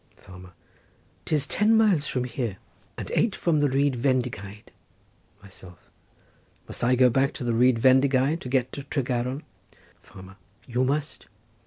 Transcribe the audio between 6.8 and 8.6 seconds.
I go back to Rhyd Fendigaid to